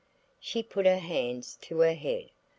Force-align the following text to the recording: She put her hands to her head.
She 0.39 0.63
put 0.63 0.87
her 0.87 0.97
hands 0.97 1.59
to 1.61 1.81
her 1.81 1.93
head. 1.93 2.31